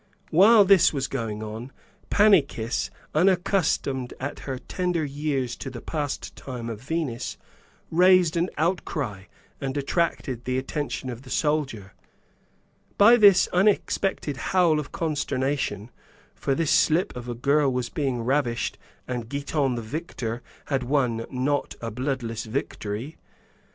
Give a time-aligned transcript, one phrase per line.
[0.31, 1.71] While this was going on,
[2.09, 7.37] Pannychis, unaccustomed at her tender years to the pastime of Venus,
[7.91, 9.25] raised an outcry
[9.61, 11.93] and attracted the attention of the soldier,
[12.97, 15.91] by this unexpected howl of consternation,
[16.33, 21.19] for this slip of a girl was being ravished, and Giton the victor, had won
[21.29, 23.17] a not bloodless victory.